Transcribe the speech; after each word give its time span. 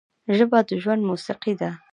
ژبه 0.35 0.59
د 0.67 0.69
ژوند 0.81 1.01
موسیقي 1.09 1.53
ده 1.61 1.69